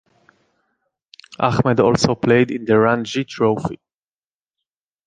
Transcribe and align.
Ahmed 1.39 1.79
also 1.79 2.15
played 2.15 2.49
in 2.49 2.65
the 2.65 2.75
Ranji 2.79 3.23
Trophy. 3.23 3.79